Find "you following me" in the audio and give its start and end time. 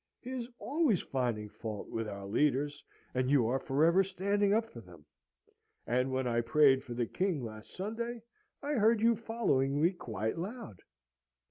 8.99-9.91